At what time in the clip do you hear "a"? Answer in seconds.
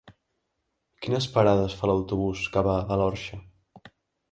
2.97-3.01